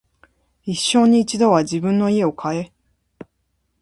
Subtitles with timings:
[0.63, 2.73] 一生に一度は自分の家を買え